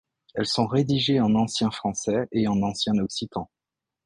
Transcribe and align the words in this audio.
Elles 0.33 0.47
sont 0.47 0.65
rédigées 0.65 1.19
en 1.21 1.35
ancien 1.35 1.69
français 1.69 2.27
et 2.31 2.47
en 2.47 2.63
ancien 2.63 2.97
occitan. 2.97 3.51